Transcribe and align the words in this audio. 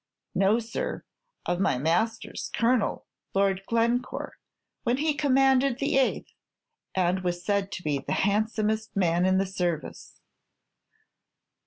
"No, 0.33 0.57
sir; 0.57 1.03
of 1.45 1.59
my 1.59 1.77
master's 1.77 2.49
colonel, 2.55 3.05
Lord 3.35 3.61
Glencore, 3.67 4.39
when 4.81 4.97
he 4.97 5.13
commanded 5.13 5.77
the 5.77 5.95
Eighth, 5.95 6.33
and 6.95 7.19
was 7.19 7.45
said 7.45 7.71
to 7.73 7.83
be 7.83 7.99
the 7.99 8.13
handsomest 8.25 8.95
man 8.95 9.27
in 9.27 9.37
the 9.37 9.45
service." 9.45 10.19